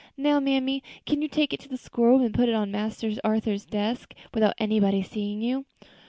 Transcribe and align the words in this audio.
Now, 0.17 0.39
mammy, 0.39 0.81
can 1.05 1.21
you 1.21 1.27
take 1.27 1.53
it 1.53 1.59
to 1.59 1.69
the 1.69 1.77
school 1.77 2.05
room, 2.05 2.21
and 2.23 2.33
put 2.33 2.49
it 2.49 2.55
on 2.55 2.71
Master 2.71 3.11
Arthur's 3.23 3.65
desk, 3.67 4.15
without 4.33 4.55
anybody 4.57 5.03
seeing 5.03 5.43
you?" 5.43 5.65